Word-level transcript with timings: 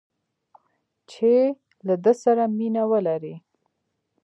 چې 1.11 1.31
له 1.87 1.95
ده 2.03 2.13
سره 2.23 2.43
مینه 2.57 2.83
ولري 2.91 3.35